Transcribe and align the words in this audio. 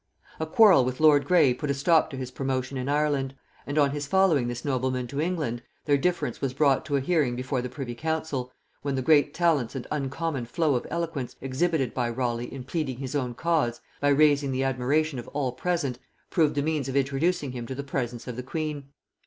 A 0.39 0.47
quarrel 0.47 0.83
with 0.83 0.99
lord 0.99 1.25
Grey 1.27 1.53
put 1.53 1.69
a 1.69 1.75
stop 1.75 2.09
to 2.09 2.17
his 2.17 2.31
promotion 2.31 2.75
in 2.75 2.89
Ireland; 2.89 3.35
and 3.67 3.77
on 3.77 3.91
his 3.91 4.07
following 4.07 4.47
this 4.47 4.65
nobleman 4.65 5.05
to 5.05 5.21
England, 5.21 5.61
their 5.85 5.95
difference 5.95 6.41
was 6.41 6.55
brought 6.55 6.85
to 6.87 6.95
a 6.95 6.99
hearing 6.99 7.35
before 7.35 7.61
the 7.61 7.69
privy 7.69 7.93
council, 7.93 8.51
when 8.81 8.95
the 8.95 9.03
great 9.03 9.31
talents 9.31 9.75
and 9.75 9.85
uncommon 9.91 10.45
flow 10.45 10.73
of 10.73 10.87
eloquence 10.89 11.35
exhibited 11.39 11.93
by 11.93 12.09
Raleigh 12.09 12.51
in 12.51 12.63
pleading 12.63 12.97
his 12.97 13.13
own 13.13 13.35
cause, 13.35 13.79
by 13.99 14.09
raising 14.09 14.51
the 14.51 14.63
admiration 14.63 15.19
of 15.19 15.27
all 15.33 15.51
present, 15.51 15.99
proved 16.31 16.55
the 16.55 16.63
means 16.63 16.89
of 16.89 16.95
introducing 16.95 17.51
him 17.51 17.67
to 17.67 17.75
the 17.75 17.83
presence 17.83 18.27
of 18.27 18.35
the 18.35 18.41
queen. 18.41 18.85